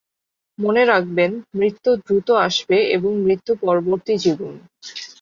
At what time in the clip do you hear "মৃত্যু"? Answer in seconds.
1.55-1.91, 3.25-3.51